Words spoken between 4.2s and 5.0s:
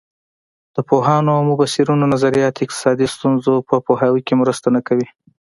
کې مرسته نه